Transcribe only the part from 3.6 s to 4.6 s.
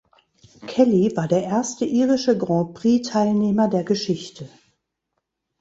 der Geschichte.